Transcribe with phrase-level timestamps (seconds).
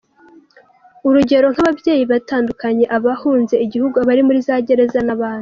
[1.07, 5.39] Urugero nk’ababyeyi batandukanye, abahunze igihugu, abari muri za gereza n’abandi.